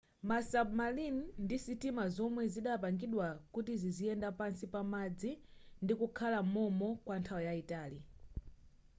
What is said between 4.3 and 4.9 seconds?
pansi pa